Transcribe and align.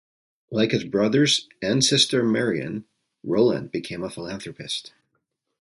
Like 0.49 0.71
his 0.71 0.83
brothers 0.83 1.47
and 1.61 1.83
sister 1.83 2.23
Marion, 2.23 2.85
Rolland 3.23 3.69
became 3.69 4.03
a 4.03 4.09
philanthropist. 4.09 4.93